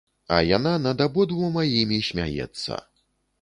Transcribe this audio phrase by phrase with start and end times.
[0.27, 2.81] А яна над абодвума імі смяецца.